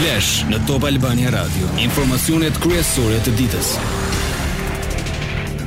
[0.00, 1.66] Flash në Top Albania Radio.
[1.76, 3.66] Informacionet kryesore të ditës.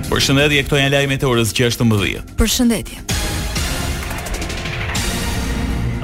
[0.09, 2.23] Përshëndetje, këto janë lajmet e orës 16:00.
[2.39, 2.97] Përshëndetje.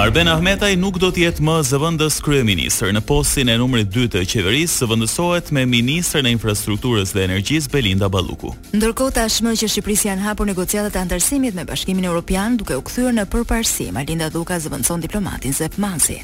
[0.05, 4.21] Arben Ahmetaj nuk do të jetë më zëvendës kryeministër në postin e numrit 2 të
[4.29, 8.53] qeverisë, zëvendësohet me ministrën e infrastrukturës dhe energjisë Belinda Balluku.
[8.77, 13.09] Ndërkohë tashmë që Shqipërisë janë hapur negociatat e antarësimit me Bashkimin Evropian, duke u kthyer
[13.17, 16.21] në përparësi, Malinda Duka zëvendëson diplomatin Zef Mansi.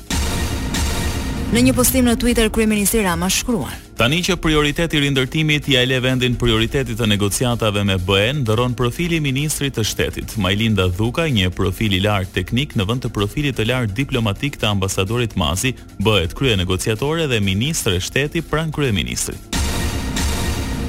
[1.46, 6.00] Në një postim në Twitter kryeministri Rama shkruan: Tani që prioriteti i rindërtimit ja le
[6.02, 10.36] vendin prioritetit të negociatave me BE-n, ndron profili ministrit të shtetit.
[10.42, 14.72] Majlinda Dhuka, një profil i lartë teknik në vend të profilit të lartë diplomatik të
[14.74, 19.55] ambasadorit Masi, bëhet krye negociatore dhe ministre shteti pranë kryeministrit.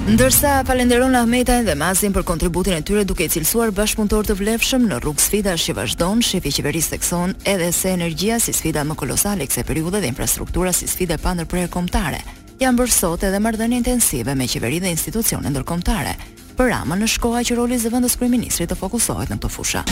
[0.06, 4.84] Ndërsa falenderon Ahmeta dhe Masin për kontributin e tyre duke i cilësuar bashkëpunëtor të vlefshëm
[4.86, 8.94] në rrugë sfida që vazhdon, shefi i qeverisë thekson edhe se energjia si sfida më
[9.02, 12.22] kolosale kësaj periudhe dhe infrastruktura si sfida e pandërprerë kombëtare.
[12.62, 16.14] Jan bërë sot edhe marrëdhënie intensive me qeverinë dhe institucionet ndërkombëtare.
[16.54, 19.82] Për Rama në shkoha që roli i zëvendës kryeministrit të fokusohet në këto fusha.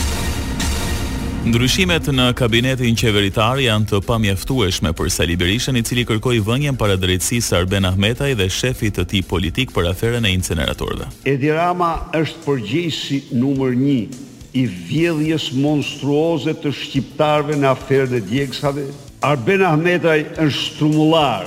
[1.45, 6.95] Ndryshimet në kabinetin qeveritar janë të pamjeftueshme për Sali Berishën, i cili kërkoi vënien para
[6.97, 11.05] drejtësisë Arben Ahmetaj dhe shefit të tij politik për aferën e inceneratorëve.
[11.29, 14.15] Edi Rama është përgjegjësi numër 1
[14.57, 18.87] i vjedhjes monstruoze të shqiptarëve në aferën e djegësave,
[19.29, 21.45] Arben Ahmetaj është shtrumullar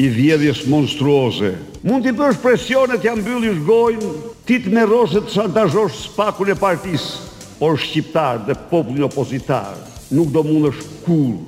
[0.00, 1.52] i vjedhjes monstruoze.
[1.84, 4.10] Mund të bësh presionet janë mbyllur gojën,
[4.48, 7.23] ti të merrosh të shantazhosh spakun e partisë
[7.58, 9.74] por shqiptar dhe popullin opozitar,
[10.16, 11.38] nuk do mund është kur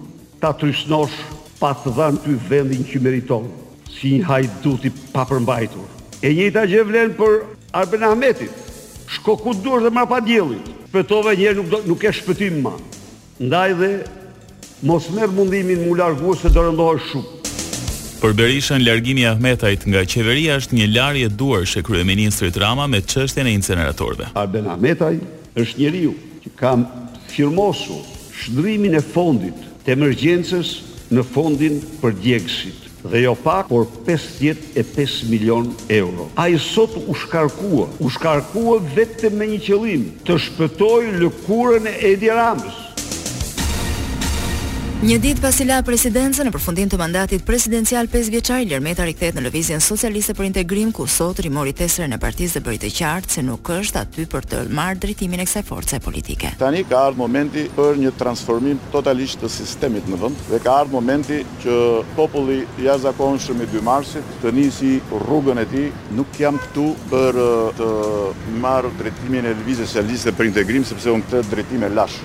[0.41, 1.15] ta trysnosh
[1.61, 3.47] pa të dhanë ty vendin që meriton,
[3.97, 5.87] si një hajduti pa përmbajtur.
[6.27, 7.39] E një të gjevlen për
[7.81, 8.53] Arben Ahmetit,
[9.17, 12.61] shko ku të duash dhe ma pa djelit, shpëtove njerë nuk, do, nuk e shpëtim
[12.67, 12.75] ma.
[13.41, 13.91] Ndaj dhe
[14.89, 17.33] mos merë mundimin mu largu se do rëndohë shumë.
[18.21, 23.53] Për Berishën, largimi Ahmetajt nga qeveria është një larje duar shë kryeministrit Rama me qështjene
[23.59, 24.31] inceneratorve.
[24.41, 25.21] Arben Ahmetajt
[25.61, 26.13] është njeriu
[26.45, 26.83] që kam
[27.33, 28.03] firmosur
[28.37, 30.73] shndrimin e fondit të emergjencës
[31.17, 36.27] në fondin për djegësit dhe jo pak, por 55 milion euro.
[36.35, 41.95] A i sot u shkarkua, u shkarkua vetëm me një qëlim, të shpëtoj lëkurën e
[42.11, 42.83] Edi Ramës.
[44.97, 49.43] Një ditë pasi la presidencën në përfundim të mandatit presidencial 5 vjeçar, Lermeta rikthehet në
[49.45, 53.45] Lëvizjen Socialiste për Integrim ku sot rimori tesrën e partisë dhe bëri të qartë se
[53.45, 56.55] nuk është aty për të marrë drejtimin e kësaj force politike.
[56.63, 60.97] Tani ka ardhur momenti për një transformim totalisht të sistemit në vend dhe ka ardhur
[60.97, 61.77] momenti që
[62.17, 65.89] populli jashtëzakonshëm i 2 marsit të nisi rrugën e tij.
[66.17, 67.43] Nuk jam këtu për
[67.83, 67.93] të
[68.65, 72.21] marr drejtimin e Lëvizjes Socialiste për Integrim sepse unë këtë drejtim e lash.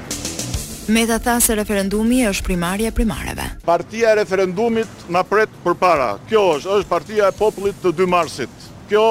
[0.90, 3.44] Me të tha se referendumi është primarje primareve.
[3.62, 6.08] Partia e referendumit në pret për para.
[6.30, 8.64] Kjo është, është partia e popullit të 2 marsit.
[8.90, 9.04] Kjo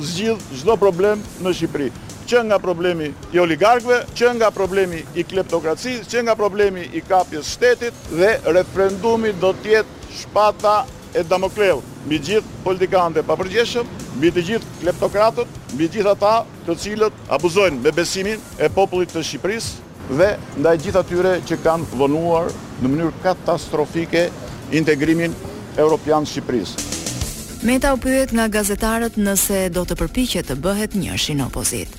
[0.00, 1.88] zgjidh zdo problem në Shqipëri.
[2.28, 7.50] Që nga problemi i oligarkve, që nga problemi i kleptokraci, që nga problemi i kapjes
[7.58, 10.76] shtetit dhe referendumi do tjetë shpata
[11.16, 13.84] e Damokleut Mi gjithë politikante pa përgjeshëm,
[14.20, 16.32] mi të gjithë kleptokratët, mi gjithë ata
[16.64, 19.74] të cilët abuzojnë me besimin e popullit të Shqipërisë,
[20.10, 22.48] dhe ndaj gjitha tyre që kanë vënuar
[22.80, 24.28] në mënyrë katastrofike
[24.80, 25.34] integrimin
[25.78, 26.86] Europian Shqipërisë.
[27.68, 31.90] Meta u pyet nga gazetarët nëse do të përpiqet të bëhet njëshin opozit.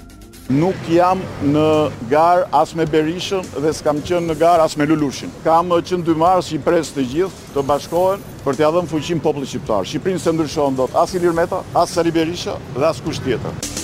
[0.49, 1.63] Nuk jam në
[2.09, 5.29] gar as me Berishën dhe s'kam qenë në gar as me Lulushin.
[5.45, 9.85] Kam qenë dy marrës i të gjithë të bashkohen për t'ia dhënë fuqin popullit shqiptar.
[9.85, 13.77] Shqiprinë se ndryshon do të as Ilir Meta, as Sari Berisha dhe as kusht tjetër.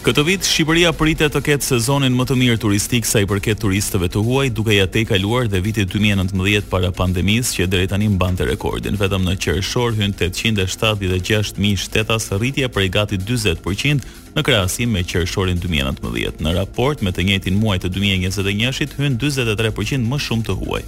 [0.06, 4.06] Këtë vit Shqipëria pritet të ketë sezonin më të mirë turistik sa i përket turistëve
[4.14, 9.00] të huaj, duke ja tejkaluar dhe vitin 2019 para pandemisë që deri tani mbante rekordin.
[9.02, 14.06] Vetëm në Qershor hyn 876000 shtetas, rritje prej gati 40%
[14.38, 16.46] në krahasim me qershorin 2019.
[16.46, 20.84] Në raport me të njëjtin muaj të 2021-shit hyn 43% më shumë të huaj.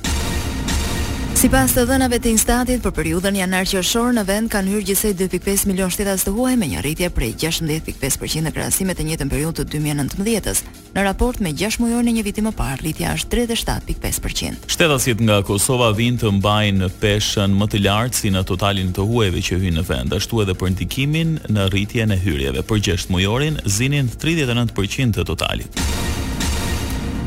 [1.37, 5.11] Si pas të dhënave të instatit, për periudën janar shorë në vend kanë hyrë gjësej
[5.19, 9.59] 2.5 milion shtetas të huaj me një rritje prej 16.5% në krasime të njëtën periud
[9.59, 10.63] të 2019-ës.
[10.95, 14.65] Në raport me 6 mujor në një viti më parë, rritja është 37.5%.
[14.73, 19.45] Shtetasit nga Kosova vinë të mbajnë peshën më të lartë si në totalin të huajve
[19.51, 22.65] që hynë në vend, ashtu edhe për ndikimin në rritje në hyrjeve.
[22.65, 25.85] Për 6 mujorin, zinin 39% të totalit.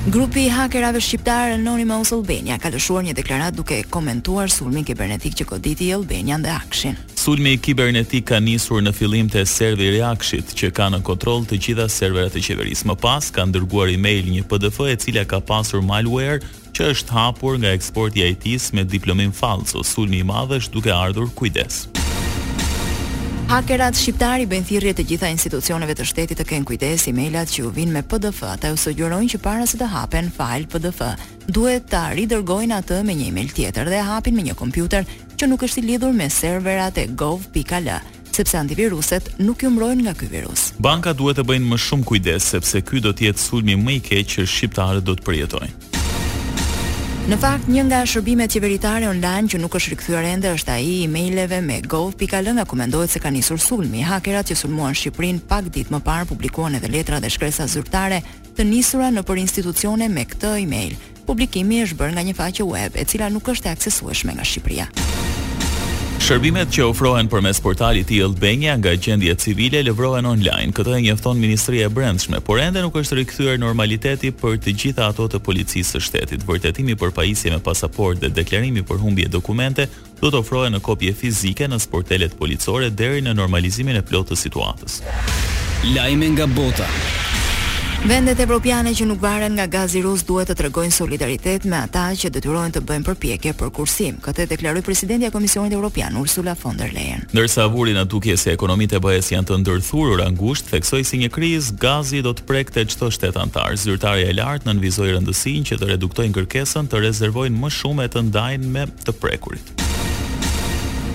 [0.07, 5.45] Grupi i hakerave shqiptar Anonymous Albania ka lëshuar një deklaratë duke komentuar sulmin kibernetik që
[5.51, 6.97] goditi Albania dhe Akshin.
[7.21, 10.89] Sulmi kibernetik ka nisur në fillim të serveri Akshit, që i ka kibernetik që ka
[10.97, 12.89] nisur në fillim të gjitha serverat e Albanisë.
[12.89, 14.41] Më i hakerave një që ka në të kanë e Albanisë.
[14.41, 16.41] ka një pdf e komentuar që ka pasur malware
[16.77, 20.93] që është hapur nga eksporti i IT-s me Albania ka Sulmi i hakerave është duke
[20.97, 21.91] ardhur kujdes.
[23.51, 27.73] Hakerat shqiptari bëjnë thirrje të gjitha institucioneve të shtetit të kenë kujdes emailat që u
[27.75, 31.01] vinë me PDF, ata u sugjerojnë që para se të hapen fail PDF,
[31.51, 35.03] duhet ta ridërgojnë atë me një email tjetër dhe e hapin me një kompjuter
[35.35, 37.91] që nuk është i lidhur me serverat e gov.al
[38.31, 40.69] sepse antiviruset nuk ju mbrojnë nga ky virus.
[40.79, 44.03] Banka duhet të bëjnë më shumë kujdes sepse ky do të jetë sulmi më i
[44.13, 45.90] keq që shqiptarët do të përjetojnë.
[47.31, 50.97] Në fakt, një nga shërbimet qeveritare online që nuk është rikthyer ende është ai i
[51.07, 54.03] emailëve me gov.al, nga ku mendohet se ka nisur sulmi.
[54.03, 58.19] Hakerat që sulmuan Shqipërinë pak ditë më parë publikuan edhe letra dhe shkresa zyrtare
[58.59, 60.99] të nisura nëpër institucione me këtë email.
[61.31, 64.91] Publikimi është bërë nga një faqe web, e cila nuk është e aksesueshme nga Shqipëria.
[66.31, 71.41] Shërbimet që ofrohen përmes portalit i Albania nga gjendjet civile lëvrohen online, këtë e njofton
[71.43, 75.97] Ministria e Brendshme, por ende nuk është rikthyer normaliteti për të gjitha ato të policisë
[75.97, 76.47] së shtetit.
[76.47, 79.89] Vërtetimi për pajisje me pasaport dhe deklarimi për humbje dokumente
[80.23, 84.43] do të ofrohen në kopje fizike në sportelet policore deri në normalizimin e plotë të
[84.47, 85.01] situatës.
[85.97, 86.87] Lajme nga bota.
[88.01, 92.31] Vendet evropiane që nuk varen nga gazi rus duhet të tregojnë solidaritet me ata që
[92.33, 96.95] detyrohen të bëjnë përpjekje për kursim, këtë deklaroi presidenti i Komisionit Evropian Ursula von der
[96.97, 97.27] Leyen.
[97.37, 101.31] Ndërsa vuri në tukje se ekonomitë e BE-s janë të ndërthurura ngushtë, theksoi si një
[101.35, 103.77] krizë, gazi do të prekte çdo shtet antar.
[103.77, 108.25] Zyrtarja e lartë nënvizoi rëndësinë që të reduktojnë kërkesën, të rezervojnë më shumë e të
[108.33, 109.80] ndajnë me të prekurit.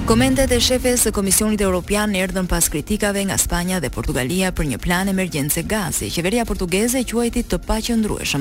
[0.05, 4.51] Komendet e shefe së Komisionit e Europian në erdhën pas kritikave nga Spanja dhe Portugalia
[4.53, 6.11] për një plan e gazi.
[6.13, 7.77] Qeveria portugese e quajti të pa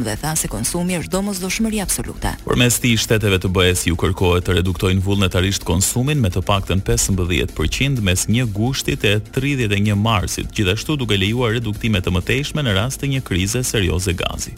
[0.04, 2.20] dhe tha se konsumi është domosdoshmëri absolute.
[2.20, 2.44] do absoluta.
[2.44, 6.80] Por mes ti, shteteve të bëhes ju kërkohet të reduktojnë vullnetarisht konsumin me të paktën
[6.84, 13.00] 15% mes një gushtit e 31 marsit, gjithashtu duke lejua reduktimet të mëtejshme në rast
[13.00, 14.52] të një krize serioze gazi.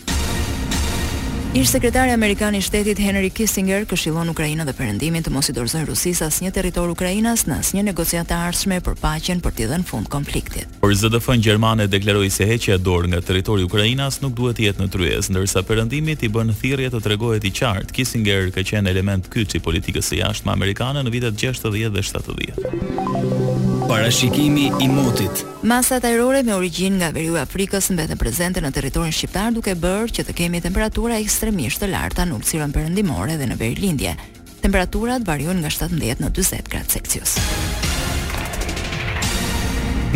[1.56, 5.88] Ish sekretari amerikan i shtetit Henry Kissinger këshillon Ukrainën dhe Perëndimin të mos i dorëzojnë
[5.88, 10.68] Rusisë asnjë territor ukrainas në asnjë negociatë ardhshme për paqen për të dhënë fund konfliktit.
[10.84, 14.66] Por ZDF gjermane deklaroi se heqja e dorë nga territori i Ukrainas nuk duhet të
[14.68, 17.96] jetë në tryezë, ndërsa Perëndimi i bën thirrje të tregohet i qartë.
[18.00, 23.45] Kissinger ka qenë element kyç i politikës së jashtme amerikane në vitet 60 dhe 70.
[23.88, 25.44] Parashikimi i motit.
[25.62, 30.08] Masat ajrore me origjinë nga veriu i Afrikës mbeten prezente në territorin shqiptar duke bërë
[30.10, 34.16] që të kemi temperatura ekstremisht të larta në ulësirën perëndimore dhe në veri lindje.
[34.64, 37.36] Temperaturat variojnë nga 17 në 40 gradë Celsius.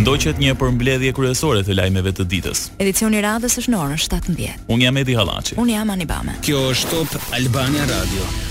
[0.02, 2.66] Ndoqet një përmbledhje kryesore të lajmeve të ditës.
[2.82, 4.70] Edicioni i radhës është në orën 17.
[4.70, 5.58] Unë jam Edi Hallaçi.
[5.62, 6.34] Unë jam Anibame.
[6.42, 8.49] Kjo është Top Albania Radio.